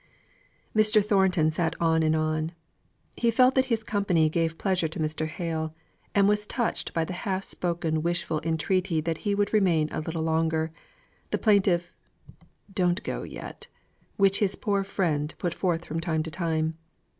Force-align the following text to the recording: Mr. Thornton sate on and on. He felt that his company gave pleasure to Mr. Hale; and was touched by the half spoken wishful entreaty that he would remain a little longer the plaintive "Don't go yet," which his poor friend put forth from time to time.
Mr. 0.75 1.05
Thornton 1.05 1.51
sate 1.51 1.75
on 1.79 2.01
and 2.01 2.15
on. 2.15 2.53
He 3.15 3.29
felt 3.29 3.53
that 3.53 3.65
his 3.65 3.83
company 3.83 4.29
gave 4.29 4.57
pleasure 4.57 4.87
to 4.87 4.99
Mr. 4.99 5.27
Hale; 5.27 5.75
and 6.15 6.27
was 6.27 6.47
touched 6.47 6.91
by 6.91 7.05
the 7.05 7.13
half 7.13 7.43
spoken 7.43 8.01
wishful 8.01 8.41
entreaty 8.43 8.99
that 8.99 9.19
he 9.19 9.35
would 9.35 9.53
remain 9.53 9.89
a 9.91 9.99
little 10.01 10.23
longer 10.23 10.71
the 11.29 11.37
plaintive 11.37 11.93
"Don't 12.73 13.03
go 13.03 13.21
yet," 13.21 13.67
which 14.17 14.39
his 14.39 14.55
poor 14.55 14.83
friend 14.83 15.35
put 15.37 15.53
forth 15.53 15.85
from 15.85 15.99
time 15.99 16.23
to 16.23 16.31
time. 16.31 16.79